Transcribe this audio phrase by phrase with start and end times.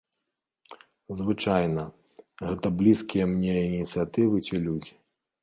[1.19, 1.83] Звычайна,
[2.47, 4.93] гэта блізкія мне ініцыятывы ці людзі.